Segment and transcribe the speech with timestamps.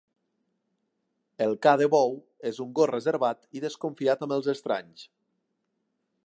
[1.45, 2.17] El Ca de bou
[2.51, 5.07] és un gos reservat i desconfiat amb els estranys.